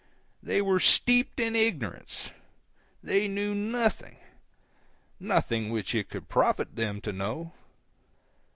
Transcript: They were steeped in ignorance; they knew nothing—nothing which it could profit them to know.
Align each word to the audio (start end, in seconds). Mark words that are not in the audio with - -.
They 0.41 0.63
were 0.63 0.79
steeped 0.79 1.39
in 1.39 1.55
ignorance; 1.55 2.31
they 3.03 3.27
knew 3.27 3.53
nothing—nothing 3.53 5.69
which 5.69 5.93
it 5.93 6.09
could 6.09 6.27
profit 6.27 6.75
them 6.75 7.01
to 7.01 7.11
know. 7.13 7.53